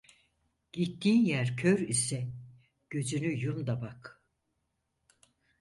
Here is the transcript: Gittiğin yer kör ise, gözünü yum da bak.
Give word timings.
Gittiğin 0.73 1.25
yer 1.25 1.55
kör 1.57 1.79
ise, 1.79 2.27
gözünü 2.89 3.31
yum 3.45 3.67
da 3.67 3.81
bak. 3.81 4.21